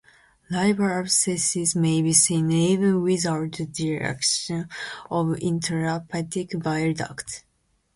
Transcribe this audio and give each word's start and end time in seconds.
Liver 0.49 0.97
abscesses 0.99 1.75
may 1.75 2.01
be 2.01 2.11
seen 2.11 2.51
even 2.51 3.03
without 3.03 3.51
dilatation 3.51 4.67
of 5.11 5.27
intrahepatic 5.37 6.59
bile 6.63 6.91
ducts. 6.95 7.43